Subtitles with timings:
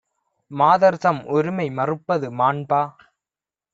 [0.51, 2.81] மாதர்தம் உரிமை மறுப்பது மாண்பா?